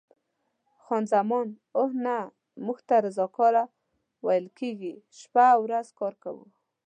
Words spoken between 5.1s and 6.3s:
شپه او ورځ کار